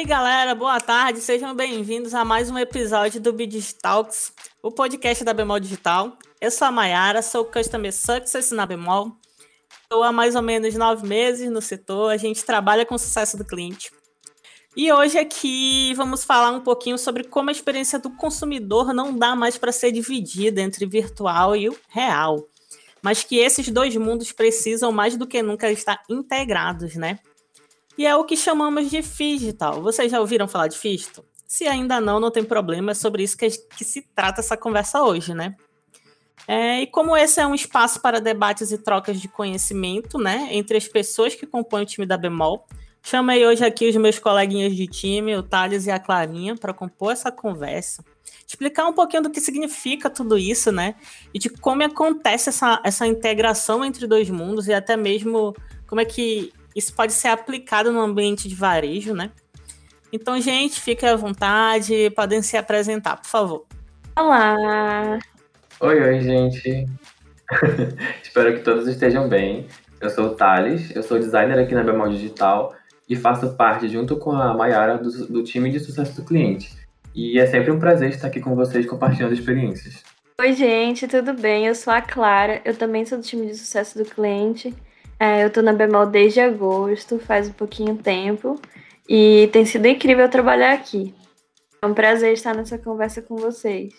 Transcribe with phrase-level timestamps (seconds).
[0.00, 3.36] aí, galera, boa tarde, sejam bem-vindos a mais um episódio do
[3.82, 6.16] Talks, o podcast da Bemol Digital.
[6.40, 9.12] Eu sou a Mayara, sou Customer Success na Bemol.
[9.82, 13.36] Estou há mais ou menos nove meses no setor, a gente trabalha com o sucesso
[13.36, 13.92] do cliente.
[14.74, 19.36] E hoje aqui vamos falar um pouquinho sobre como a experiência do consumidor não dá
[19.36, 22.48] mais para ser dividida entre virtual e o real,
[23.02, 27.18] mas que esses dois mundos precisam mais do que nunca estar integrados, né?
[28.00, 29.82] E é o que chamamos de digital.
[29.82, 31.22] Vocês já ouviram falar de Fisto?
[31.46, 35.02] Se ainda não, não tem problema, é sobre isso que, que se trata essa conversa
[35.02, 35.54] hoje, né?
[36.48, 40.78] É, e como esse é um espaço para debates e trocas de conhecimento, né, entre
[40.78, 42.66] as pessoas que compõem o time da Bemol,
[43.02, 47.12] chamei hoje aqui os meus coleguinhas de time, o Thales e a Clarinha, para compor
[47.12, 48.02] essa conversa,
[48.48, 50.94] explicar um pouquinho do que significa tudo isso, né,
[51.34, 55.54] e de como acontece essa, essa integração entre dois mundos e até mesmo
[55.86, 59.30] como é que isso pode ser aplicado no ambiente de varejo, né?
[60.12, 63.66] Então, gente, fiquem à vontade, podem se apresentar, por favor.
[64.16, 65.18] Olá!
[65.80, 66.86] Oi, oi, gente.
[68.22, 69.66] Espero que todos estejam bem.
[70.00, 72.74] Eu sou o Thales, eu sou designer aqui na Bemol Digital
[73.08, 76.74] e faço parte, junto com a Mayara, do, do time de sucesso do cliente.
[77.14, 80.02] E é sempre um prazer estar aqui com vocês compartilhando experiências.
[80.40, 81.66] Oi, gente, tudo bem?
[81.66, 84.74] Eu sou a Clara, eu também sou do time de sucesso do cliente
[85.20, 88.58] é, eu tô na Bemol desde agosto, faz um pouquinho tempo,
[89.06, 91.14] e tem sido incrível trabalhar aqui.
[91.82, 93.92] É um prazer estar nessa conversa com vocês.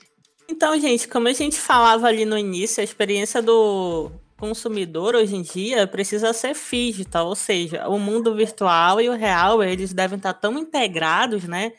[0.49, 5.43] Então, gente, como a gente falava ali no início, a experiência do consumidor hoje em
[5.43, 10.33] dia precisa ser digital, ou seja, o mundo virtual e o real, eles devem estar
[10.33, 11.71] tão integrados, né,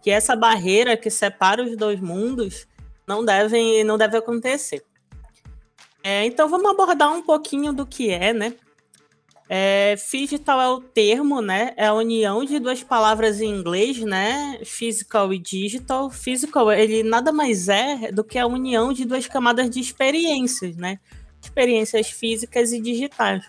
[0.00, 2.68] que essa barreira que separa os dois mundos
[3.08, 4.84] não deve, não deve acontecer.
[6.04, 8.54] É, então vamos abordar um pouquinho do que é, né,
[9.48, 11.74] é, digital é o termo, né?
[11.76, 14.58] É a união de duas palavras em inglês, né?
[14.64, 16.10] Physical e digital.
[16.10, 20.98] Physical, ele nada mais é do que a união de duas camadas de experiências, né?
[21.42, 23.44] Experiências físicas e digitais.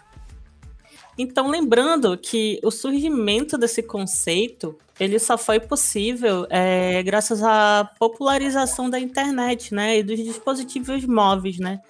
[1.17, 8.89] Então, lembrando que o surgimento desse conceito ele só foi possível é, graças à popularização
[8.89, 11.81] da internet, né, e dos dispositivos móveis, né,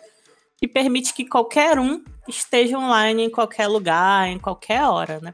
[0.57, 5.33] que permite que qualquer um esteja online em qualquer lugar, em qualquer hora, né?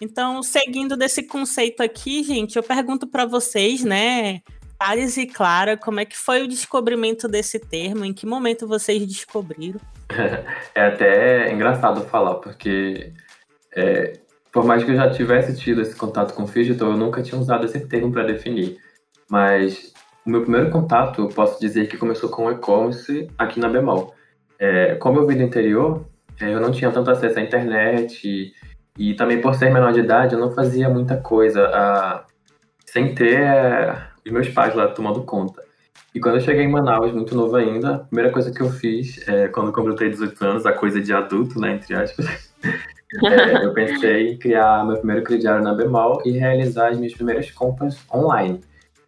[0.00, 4.40] Então, seguindo desse conceito aqui, gente, eu pergunto para vocês, né,
[4.78, 8.04] Thales e Clara, como é que foi o descobrimento desse termo?
[8.04, 9.80] Em que momento vocês descobriram?
[10.74, 13.12] É até engraçado falar, porque
[13.74, 14.18] é,
[14.52, 17.64] por mais que eu já tivesse tido esse contato com digital, eu nunca tinha usado
[17.64, 18.78] esse termo para definir.
[19.28, 19.92] Mas
[20.24, 24.14] o meu primeiro contato, eu posso dizer que começou com o e-commerce aqui na Bemol.
[24.64, 26.06] É, como eu vim do interior,
[26.40, 28.54] é, eu não tinha tanto acesso à internet e,
[28.98, 32.24] e, também por ser menor de idade, eu não fazia muita coisa a,
[32.86, 35.62] sem ter é, os meus pais lá tomando conta.
[36.14, 39.28] E quando eu cheguei em Manaus, muito novo ainda, a primeira coisa que eu fiz,
[39.28, 42.50] é, quando completei 18 anos, a coisa de adulto, né, entre aspas,
[43.22, 47.50] é, eu pensei em criar meu primeiro crediário na Bemol e realizar as minhas primeiras
[47.50, 48.62] compras online,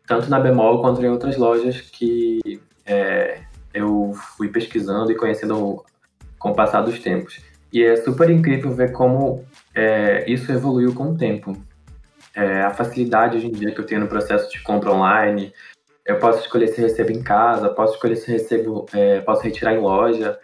[0.06, 3.40] tanto na Bemol quanto em outras lojas que é,
[3.76, 5.84] eu fui pesquisando e conhecendo
[6.38, 7.40] com o passar dos tempos.
[7.72, 9.44] E é super incrível ver como
[9.74, 11.56] é, isso evoluiu com o tempo.
[12.34, 15.52] É, a facilidade hoje em dia que eu tenho no processo de compra online,
[16.04, 19.80] eu posso escolher se recebo em casa, posso escolher se recebo, é, posso retirar em
[19.80, 20.38] loja.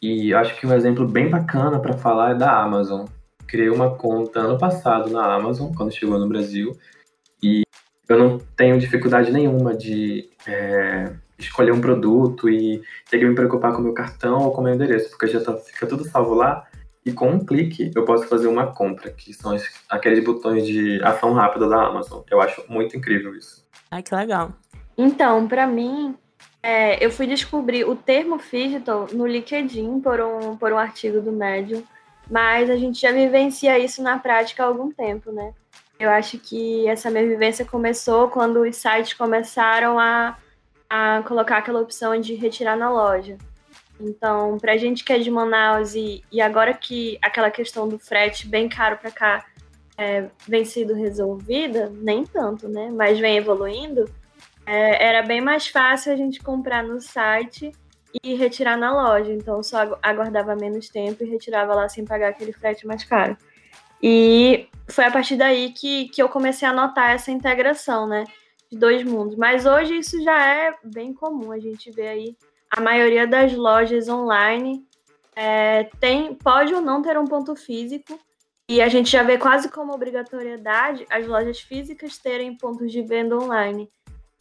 [0.00, 3.06] E acho que um exemplo bem bacana para falar é da Amazon.
[3.46, 6.76] Criei uma conta ano passado na Amazon, quando chegou no Brasil,
[7.42, 7.62] e
[8.08, 13.72] eu não tenho dificuldade nenhuma de é, escolher um produto e ter que me preocupar
[13.72, 16.34] com o meu cartão ou com o meu endereço, porque já tá, fica tudo salvo
[16.34, 16.66] lá
[17.04, 19.56] e com um clique eu posso fazer uma compra, que são
[19.88, 22.22] aqueles botões de ação rápida da Amazon.
[22.30, 23.66] Eu acho muito incrível isso.
[23.90, 24.52] Ai, que legal.
[24.96, 26.14] Então, para mim,
[26.62, 31.32] é, eu fui descobrir o termo digital no LinkedIn por um, por um artigo do
[31.32, 31.82] Medium,
[32.30, 35.54] mas a gente já vivencia isso na prática há algum tempo, né?
[35.98, 40.36] Eu acho que essa minha vivência começou quando os sites começaram a
[40.88, 43.36] a colocar aquela opção de retirar na loja.
[44.00, 47.98] Então, para a gente que é de Manaus e, e agora que aquela questão do
[47.98, 49.44] frete bem caro para cá
[49.96, 52.90] é, vem sendo resolvida, nem tanto, né?
[52.92, 54.08] Mas vem evoluindo,
[54.64, 57.72] é, era bem mais fácil a gente comprar no site
[58.22, 59.32] e retirar na loja.
[59.32, 63.36] Então, só aguardava menos tempo e retirava lá sem pagar aquele frete mais caro.
[64.00, 68.24] E foi a partir daí que, que eu comecei a notar essa integração, né?
[68.70, 69.36] De dois mundos.
[69.36, 71.52] Mas hoje isso já é bem comum.
[71.52, 72.36] A gente vê aí
[72.70, 74.84] a maioria das lojas online
[75.34, 78.18] é, tem, pode ou não ter um ponto físico.
[78.68, 83.36] E a gente já vê quase como obrigatoriedade as lojas físicas terem pontos de venda
[83.36, 83.90] online.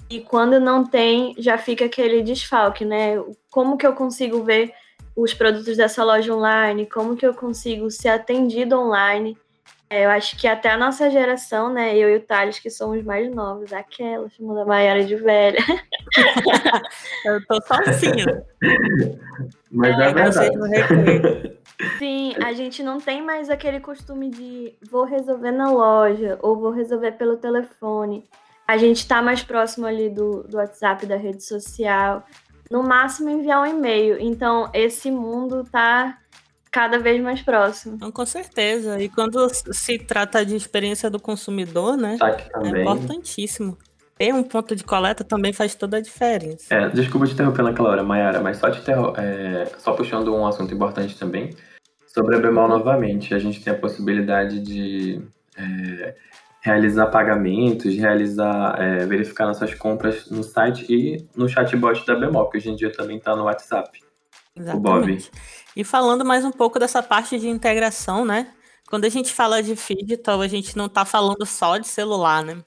[0.10, 3.16] E quando não tem, já fica aquele desfalque, né?
[3.50, 4.74] Como que eu consigo ver
[5.16, 6.86] os produtos dessa loja online?
[6.86, 9.38] Como que eu consigo ser atendido online?
[9.90, 11.96] É, eu acho que até a nossa geração, né?
[11.96, 15.60] Eu e o Thales, que somos mais novos, aquela chamando a Maiara de velha.
[17.26, 18.46] eu tô sozinha.
[19.72, 21.58] Mas é, é verdade.
[21.98, 26.72] Sim, a gente não tem mais aquele costume de vou resolver na loja ou vou
[26.72, 28.26] resolver pelo telefone.
[28.68, 32.26] A gente está mais próximo ali do, do WhatsApp, da rede social.
[32.70, 34.18] No máximo enviar um e-mail.
[34.20, 36.18] Então, esse mundo está
[36.72, 37.98] cada vez mais próximo.
[38.12, 39.02] com certeza.
[39.02, 42.18] E quando se trata de experiência do consumidor, né?
[42.20, 43.78] Tá é importantíssimo.
[44.18, 46.74] Ter um ponto de coleta também faz toda a diferença.
[46.74, 50.74] É, desculpa te interromper naquela hora, Mayara, mas só, te é, só puxando um assunto
[50.74, 51.52] importante também.
[52.08, 55.22] Sobre a Bemol novamente, a gente tem a possibilidade de
[55.56, 56.16] é,
[56.62, 62.58] realizar pagamentos, realizar, é, verificar nossas compras no site e no chatbot da Bemol, que
[62.58, 64.07] hoje em dia também está no WhatsApp.
[64.58, 65.32] Exatamente.
[65.76, 68.52] E falando mais um pouco dessa parte de integração, né?
[68.90, 72.64] Quando a gente fala de digital, a gente não está falando só de celular, né?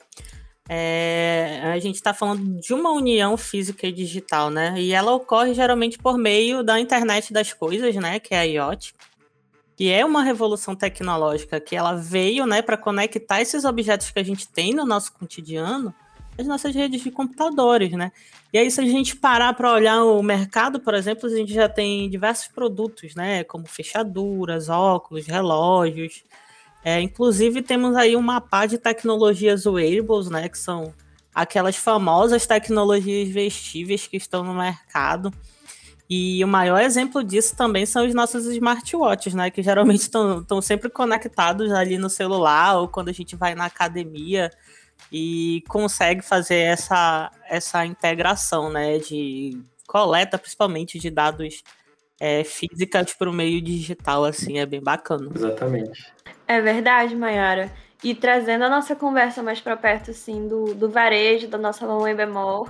[0.68, 4.74] É, a gente está falando de uma união física e digital, né?
[4.78, 8.20] E ela ocorre geralmente por meio da internet das coisas, né?
[8.20, 8.94] Que é a IoT
[9.80, 14.22] que é uma revolução tecnológica que ela veio, né, para conectar esses objetos que a
[14.22, 15.94] gente tem no nosso cotidiano
[16.40, 18.10] às nossas redes de computadores, né?
[18.52, 21.68] E aí se a gente parar para olhar o mercado, por exemplo, a gente já
[21.68, 26.24] tem diversos produtos, né, como fechaduras, óculos, relógios.
[26.84, 30.94] É, inclusive temos aí uma pá de tecnologias wearables, né, que são
[31.34, 35.32] aquelas famosas tecnologias vestíveis que estão no mercado
[36.12, 39.48] e o maior exemplo disso também são os nossos smartwatches, né?
[39.48, 44.50] Que geralmente estão sempre conectados ali no celular ou quando a gente vai na academia
[45.12, 48.98] e consegue fazer essa, essa integração, né?
[48.98, 51.62] De coleta, principalmente, de dados
[52.20, 55.30] é, físicas para o meio digital, assim, é bem bacana.
[55.34, 56.12] Exatamente.
[56.46, 57.72] É verdade, Mayara.
[58.02, 62.14] E trazendo a nossa conversa mais para perto, assim, do, do varejo, da nossa mamãe
[62.14, 62.66] bemol,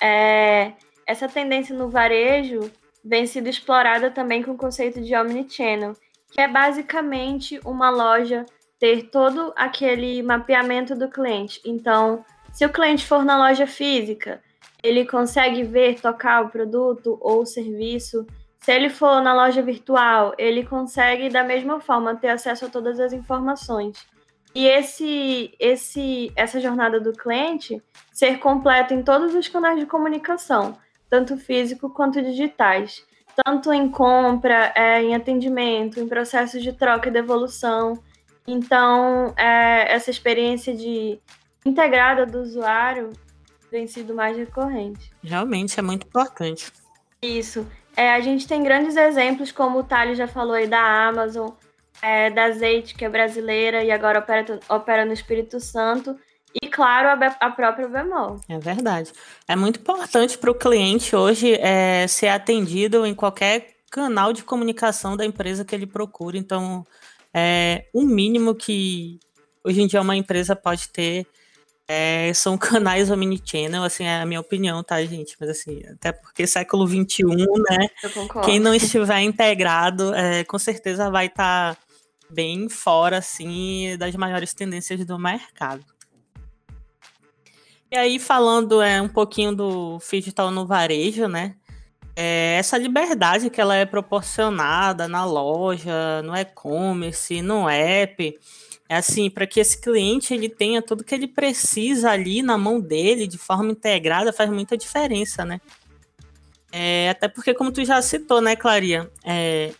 [0.00, 0.72] é
[1.06, 2.70] essa tendência no varejo
[3.04, 5.94] vem sido explorada também com o conceito de omnichannel,
[6.30, 8.46] que é basicamente uma loja
[8.82, 11.60] ter todo aquele mapeamento do cliente.
[11.64, 14.42] Então, se o cliente for na loja física,
[14.82, 18.26] ele consegue ver, tocar o produto ou o serviço.
[18.58, 22.98] Se ele for na loja virtual, ele consegue da mesma forma ter acesso a todas
[22.98, 24.04] as informações.
[24.52, 27.80] E esse, esse, essa jornada do cliente
[28.10, 30.76] ser completa em todos os canais de comunicação,
[31.08, 33.06] tanto físico quanto digitais,
[33.44, 38.02] tanto em compra, é, em atendimento, em processos de troca e devolução.
[38.46, 41.20] Então, é, essa experiência de
[41.64, 43.10] integrada do usuário
[43.70, 45.10] tem sido mais recorrente.
[45.22, 46.72] Realmente é muito importante.
[47.22, 47.66] Isso.
[47.96, 51.50] É, a gente tem grandes exemplos, como o Thales já falou aí da Amazon,
[52.00, 56.18] é, da Azeite, que é brasileira e agora opera, opera no Espírito Santo,
[56.60, 58.40] e, claro, a, a própria bemol.
[58.48, 59.12] É verdade.
[59.48, 65.16] É muito importante para o cliente hoje é, ser atendido em qualquer canal de comunicação
[65.16, 66.36] da empresa que ele procura.
[66.36, 66.86] Então,
[67.34, 69.18] é, o mínimo que
[69.64, 71.26] hoje em dia uma empresa pode ter
[71.88, 75.36] é, são canais omnichannel, assim, é a minha opinião, tá, gente?
[75.38, 77.88] Mas assim, até porque século XXI, né?
[78.44, 81.80] Quem não estiver integrado, é, com certeza vai estar tá
[82.30, 85.84] bem fora, assim, das maiores tendências do mercado.
[87.90, 91.56] E aí, falando é, um pouquinho do digital no varejo, né?
[92.14, 98.38] É, essa liberdade que ela é proporcionada na loja, no e-commerce, no app,
[98.88, 102.78] é assim, para que esse cliente ele tenha tudo que ele precisa ali na mão
[102.78, 105.60] dele, de forma integrada, faz muita diferença, né?
[106.70, 109.72] É, até porque, como tu já citou, né, Claria, é,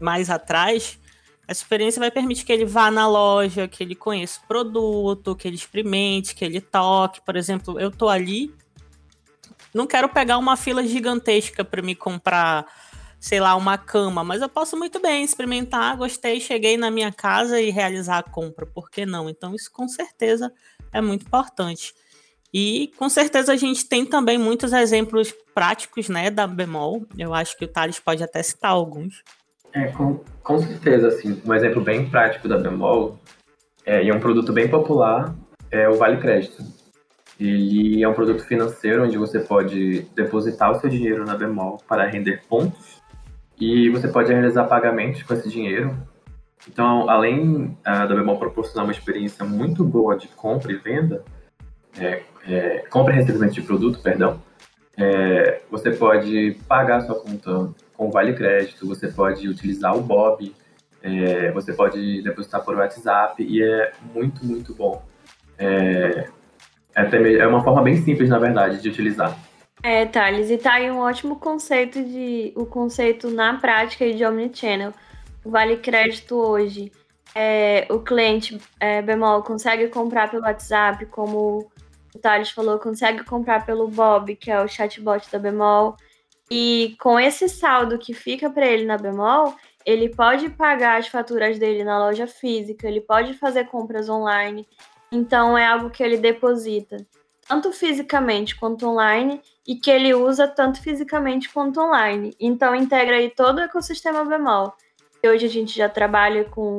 [0.00, 0.98] mais atrás,
[1.48, 5.46] essa experiência vai permitir que ele vá na loja, que ele conheça o produto, que
[5.46, 7.20] ele experimente, que ele toque.
[7.20, 8.52] Por exemplo, eu tô ali,
[9.76, 12.66] não quero pegar uma fila gigantesca para me comprar,
[13.20, 17.60] sei lá, uma cama, mas eu posso muito bem experimentar, gostei, cheguei na minha casa
[17.60, 18.66] e realizar a compra.
[18.66, 19.28] Por que não?
[19.28, 20.52] Então, isso com certeza
[20.92, 21.94] é muito importante.
[22.52, 27.04] E com certeza a gente tem também muitos exemplos práticos, né, da bemol.
[27.18, 29.22] Eu acho que o Thales pode até citar alguns.
[29.74, 33.18] É, com, com certeza, assim, um exemplo bem prático da Bemol
[33.84, 35.34] é, e é um produto bem popular
[35.70, 36.62] é o Vale Crédito.
[37.38, 42.06] Ele é um produto financeiro onde você pode depositar o seu dinheiro na Bemol para
[42.06, 43.02] render pontos
[43.60, 45.96] e você pode realizar pagamentos com esse dinheiro
[46.68, 51.22] Então, além uh, da Bemol proporcionar uma experiência muito boa de compra e venda,
[51.98, 54.42] é, é, compra e recebimento de produto, perdão,
[54.96, 60.54] é, você pode pagar sua conta com Vale Crédito, você pode utilizar o Bob,
[61.02, 65.02] é, você pode depositar por WhatsApp e é muito, muito bom.
[66.96, 69.38] É, é, uma forma bem simples, na verdade, de utilizar.
[69.82, 74.92] É, Thales, e tá aí um ótimo conceito de o conceito na prática de Omnichannel.
[75.44, 76.90] Vale Crédito hoje,
[77.34, 81.70] é, o cliente é, bemol consegue comprar pelo WhatsApp, como
[82.14, 85.96] o Thales falou, consegue comprar pelo Bob, que é o chatbot da bemol.
[86.50, 91.58] E com esse saldo que fica para ele na bemol, ele pode pagar as faturas
[91.58, 94.66] dele na loja física, ele pode fazer compras online.
[95.10, 96.96] Então é algo que ele deposita
[97.48, 102.34] tanto fisicamente quanto online e que ele usa tanto fisicamente quanto online.
[102.40, 104.74] Então integra aí todo o ecossistema bemol.
[105.22, 106.78] E hoje a gente já trabalha com,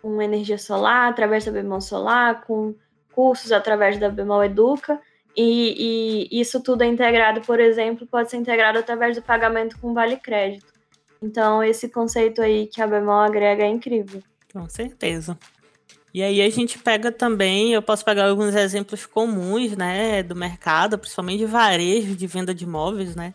[0.00, 2.74] com energia solar através da bemol solar, com
[3.12, 5.00] cursos através da bemol educa.
[5.36, 9.94] E, e, isso tudo é integrado, por exemplo, pode ser integrado através do pagamento com
[9.94, 10.72] vale crédito.
[11.22, 14.22] Então, esse conceito aí que a bemol agrega é incrível.
[14.52, 15.38] Com certeza.
[16.12, 20.98] E aí a gente pega também, eu posso pegar alguns exemplos comuns, né, do mercado,
[20.98, 23.34] principalmente de varejo, de venda de imóveis, né?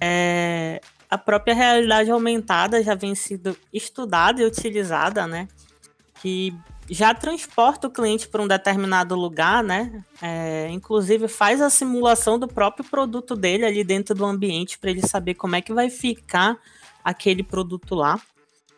[0.00, 0.80] É,
[1.10, 5.46] a própria realidade aumentada já vem sido estudada e utilizada, né?
[6.20, 6.54] Que
[6.88, 10.02] já transporta o cliente para um determinado lugar, né?
[10.22, 15.06] É, inclusive faz a simulação do próprio produto dele ali dentro do ambiente para ele
[15.06, 16.56] saber como é que vai ficar
[17.04, 18.20] aquele produto lá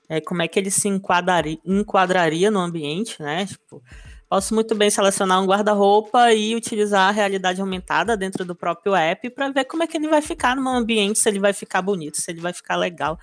[0.08, 3.46] é, como é que ele se enquadraria, enquadraria no ambiente, né?
[3.46, 3.82] Tipo,
[4.28, 9.30] posso muito bem selecionar um guarda-roupa e utilizar a realidade aumentada dentro do próprio app
[9.30, 12.20] para ver como é que ele vai ficar no ambiente, se ele vai ficar bonito,
[12.20, 13.18] se ele vai ficar legal.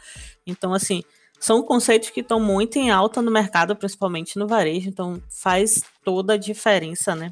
[0.45, 1.03] Então, assim,
[1.39, 6.33] são conceitos que estão muito em alta no mercado, principalmente no varejo, então faz toda
[6.33, 7.31] a diferença, né?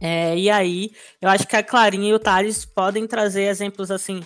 [0.00, 4.22] É, e aí, eu acho que a Clarinha e o Thales podem trazer exemplos assim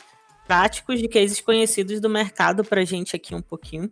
[0.46, 3.90] práticos de cases conhecidos do mercado para gente aqui um pouquinho.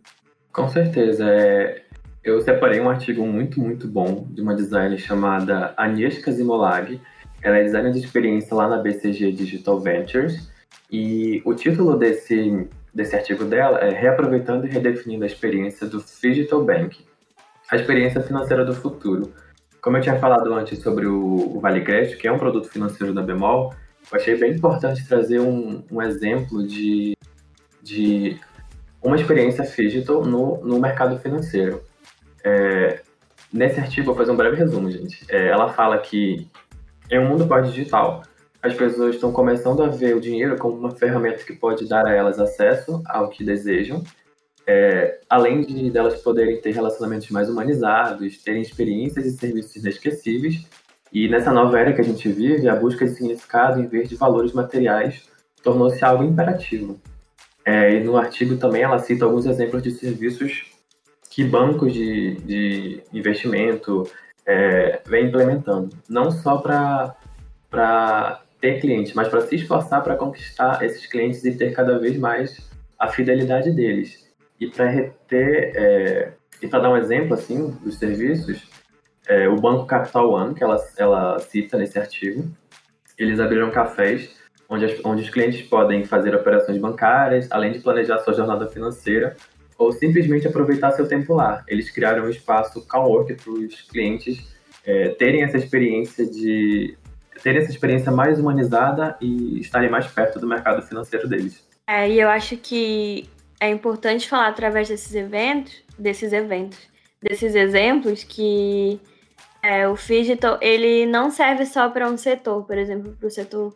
[0.51, 1.25] Com certeza.
[1.29, 1.83] É...
[2.23, 7.01] Eu separei um artigo muito, muito bom de uma designer chamada Agnieszka Zimolag.
[7.41, 10.51] Ela é designer de experiência lá na BCG Digital Ventures.
[10.91, 16.63] E o título desse, desse artigo dela é Reaproveitando e Redefinindo a Experiência do Digital
[16.63, 17.03] Bank,
[17.71, 19.33] a experiência financeira do futuro.
[19.81, 23.13] Como eu tinha falado antes sobre o, o Vale Crédito, que é um produto financeiro
[23.13, 23.73] da Bemol,
[24.11, 27.17] eu achei bem importante trazer um, um exemplo de,
[27.81, 28.39] de
[29.01, 31.83] uma experiência digital no, no mercado financeiro.
[32.43, 33.01] É,
[33.51, 35.25] nesse artigo, vou fazer um breve resumo, gente.
[35.29, 36.47] É, ela fala que
[37.09, 38.23] em um mundo pós-digital,
[38.61, 42.13] as pessoas estão começando a ver o dinheiro como uma ferramenta que pode dar a
[42.13, 44.03] elas acesso ao que desejam,
[44.67, 50.65] é, além de delas poderem ter relacionamentos mais humanizados, terem experiências e serviços inesquecíveis.
[51.11, 54.15] E nessa nova era que a gente vive, a busca de significado em vez de
[54.15, 55.27] valores materiais
[55.63, 56.99] tornou-se algo imperativo.
[57.65, 60.65] É, e no artigo também ela cita alguns exemplos de serviços
[61.29, 64.09] que bancos de, de investimento
[64.45, 71.05] é, vêm implementando, não só para ter clientes, mas para se esforçar para conquistar esses
[71.05, 74.27] clientes e ter cada vez mais a fidelidade deles.
[74.59, 78.69] E para reter, é, e para dar um exemplo assim dos serviços,
[79.27, 82.45] é, o Banco Capital One, que ela, ela cita nesse artigo,
[83.17, 84.40] eles abriram cafés
[84.71, 89.35] onde, as, onde os clientes podem fazer operações bancárias, além de planejar sua jornada financeira,
[89.77, 91.61] ou simplesmente aproveitar seu tempo lá.
[91.67, 94.39] Eles criaram um espaço Calmwork para os clientes
[94.85, 96.97] é, terem essa experiência de
[97.43, 101.67] terem essa experiência mais humanizada e estarem mais perto do mercado financeiro deles.
[101.87, 103.27] É, e eu acho que
[103.59, 106.77] é importante falar através desses eventos, desses eventos,
[107.21, 109.01] desses exemplos que
[109.63, 113.75] é, o digital ele não serve só para um setor, por exemplo, para o setor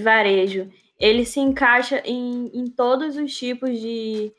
[0.00, 4.32] varejo, ele se encaixa em, em todos os tipos de,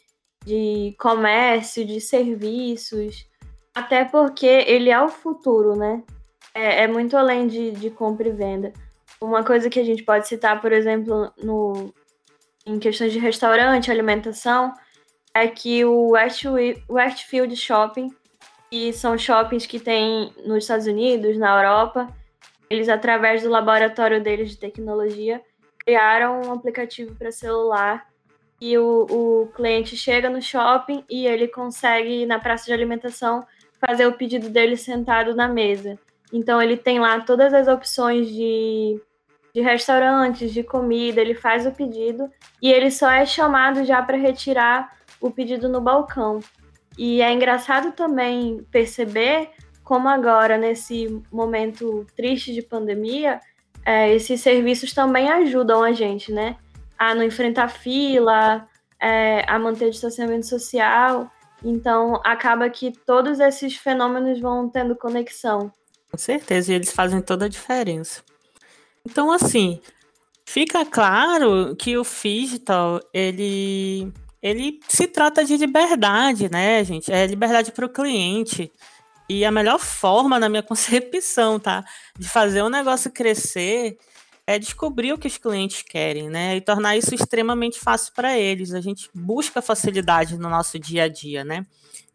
[0.46, 3.28] de comércio, de serviços,
[3.74, 6.04] até porque ele é o futuro, né?
[6.54, 8.74] É, é, muito além de, de compra e venda.
[9.22, 11.94] Uma coisa que a gente pode citar, por exemplo, no,
[12.66, 14.74] em questões de restaurante, alimentação,
[15.34, 16.14] é que o
[16.90, 18.10] Westfield Shopping,
[18.72, 22.08] que são shoppings que tem nos Estados Unidos, na Europa,
[22.70, 25.42] eles, através do laboratório deles de tecnologia,
[25.80, 28.06] criaram um aplicativo para celular
[28.60, 33.46] e o, o cliente chega no shopping e ele consegue, na praça de alimentação,
[33.80, 35.98] fazer o pedido dele sentado na mesa.
[36.34, 39.00] Então, ele tem lá todas as opções de,
[39.54, 42.30] de restaurantes, de comida, ele faz o pedido
[42.62, 46.40] e ele só é chamado já para retirar o pedido no balcão.
[46.98, 49.52] E é engraçado também perceber
[49.88, 53.40] como agora, nesse momento triste de pandemia,
[53.86, 56.58] é, esses serviços também ajudam a gente, né?
[57.00, 58.68] A não enfrentar fila,
[59.02, 61.32] é, a manter distanciamento social.
[61.64, 65.72] Então, acaba que todos esses fenômenos vão tendo conexão.
[66.12, 68.22] Com certeza, e eles fazem toda a diferença.
[69.06, 69.80] Então, assim,
[70.46, 77.10] fica claro que o digital, ele, ele se trata de liberdade, né, gente?
[77.10, 78.70] É liberdade para o cliente.
[79.30, 81.84] E a melhor forma, na minha concepção, tá?
[82.18, 83.98] De fazer o negócio crescer
[84.46, 86.56] é descobrir o que os clientes querem, né?
[86.56, 88.74] E tornar isso extremamente fácil para eles.
[88.74, 91.66] A gente busca facilidade no nosso dia a dia, né?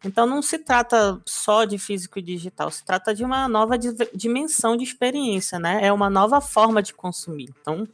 [0.03, 3.77] Então não se trata só de físico e digital, se trata de uma nova
[4.13, 5.79] dimensão de experiência, né?
[5.81, 7.53] É uma nova forma de consumir.
[7.61, 7.87] Então,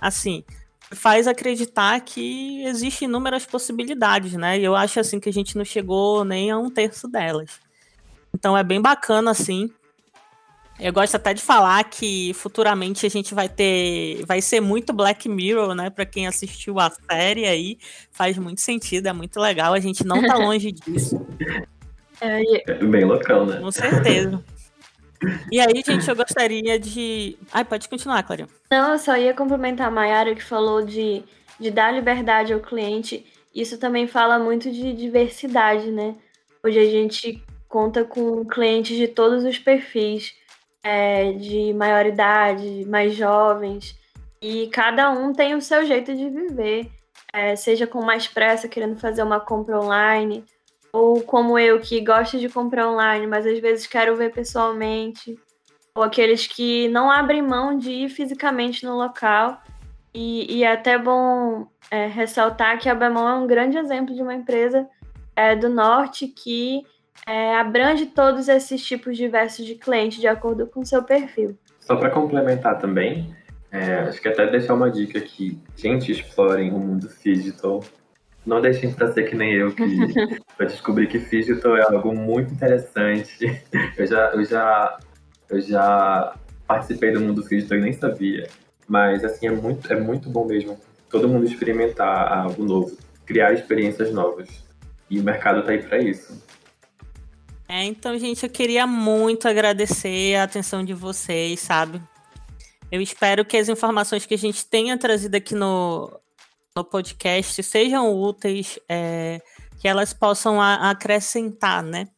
[0.00, 0.44] assim,
[0.92, 4.58] faz acreditar que existem inúmeras possibilidades, né?
[4.58, 7.58] E eu acho assim que a gente não chegou nem a um terço delas.
[8.34, 9.70] Então é bem bacana assim
[10.80, 14.24] eu gosto até de falar que futuramente a gente vai ter.
[14.24, 15.90] Vai ser muito Black Mirror, né?
[15.90, 17.78] Para quem assistiu a série aí,
[18.10, 19.74] faz muito sentido, é muito legal.
[19.74, 21.26] A gente não tá longe disso.
[22.18, 23.60] É, é bem local, né?
[23.60, 24.42] Com certeza.
[25.52, 27.36] E aí, gente, eu gostaria de.
[27.52, 28.48] Ai, pode continuar, Clarinha.
[28.70, 31.22] Não, eu só ia complementar a Mayara que falou de,
[31.58, 33.26] de dar liberdade ao cliente.
[33.54, 36.14] Isso também fala muito de diversidade, né?
[36.64, 40.34] Hoje a gente conta com clientes de todos os perfis
[40.82, 43.96] é, de maior idade, mais jovens,
[44.42, 46.90] e cada um tem o seu jeito de viver,
[47.32, 50.44] é, seja com mais pressa, querendo fazer uma compra online,
[50.92, 55.38] ou como eu, que gosto de comprar online, mas às vezes quero ver pessoalmente,
[55.94, 59.62] ou aqueles que não abrem mão de ir fisicamente no local.
[60.12, 64.22] E, e é até bom é, ressaltar que a Bemol é um grande exemplo de
[64.22, 64.88] uma empresa
[65.36, 66.82] é, do norte que
[67.26, 71.56] é, abrange todos esses tipos diversos de clientes de acordo com o seu perfil.
[71.78, 73.34] Só para complementar também,
[73.70, 75.58] é, acho que até deixar uma dica aqui.
[75.76, 77.80] Gente, explorem o mundo digital.
[78.44, 79.84] Não deixem para ser que nem eu, que
[80.56, 83.62] para descobrir que digital é algo muito interessante.
[83.96, 84.98] Eu já, eu já,
[85.48, 86.34] eu já
[86.66, 88.48] participei do mundo digital e nem sabia.
[88.88, 90.78] Mas assim é muito, é muito bom mesmo.
[91.08, 94.48] Todo mundo experimentar algo novo, criar experiências novas.
[95.08, 96.49] E o mercado está aí para isso.
[97.72, 102.02] É, então, gente, eu queria muito agradecer a atenção de vocês, sabe?
[102.90, 106.10] Eu espero que as informações que a gente tenha trazido aqui no,
[106.74, 109.40] no podcast sejam úteis, é,
[109.78, 112.08] que elas possam a, acrescentar, né?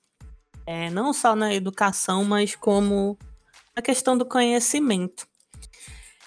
[0.66, 3.18] É, não só na educação, mas como
[3.76, 5.26] a questão do conhecimento.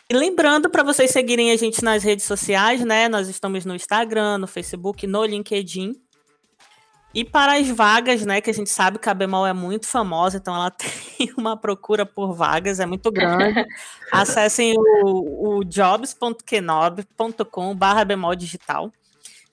[0.07, 3.09] E lembrando para vocês seguirem a gente nas redes sociais, né?
[3.09, 6.04] Nós estamos no Instagram, no Facebook, no LinkedIn.
[7.15, 10.35] E para as vagas, né, que a gente sabe que a Bemol é muito famosa,
[10.35, 10.69] então ela
[11.17, 13.65] tem uma procura por vagas, é muito grande.
[14.11, 18.91] Acessem o, o jobs.kenob.com barra bemol digital.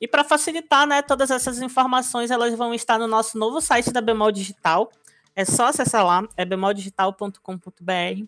[0.01, 4.01] E para facilitar, né, todas essas informações, elas vão estar no nosso novo site da
[4.01, 4.91] Bemol Digital.
[5.37, 8.25] É só acessar lá, é bemoldigital.com.br.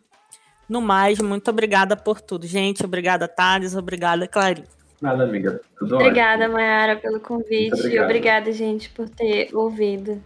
[0.68, 2.85] No mais, muito obrigada por tudo, gente.
[2.85, 3.75] Obrigada, Thales.
[3.75, 4.84] Obrigada, Clarice.
[5.05, 5.61] Nada, amiga.
[5.79, 7.99] Tudo Obrigada, Mayara, pelo convite.
[7.99, 10.19] Obrigada, gente, por ter ouvido.